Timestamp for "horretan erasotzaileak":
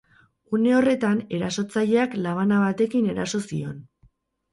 0.77-2.15